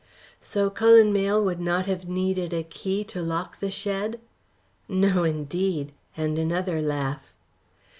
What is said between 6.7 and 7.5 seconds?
laugh.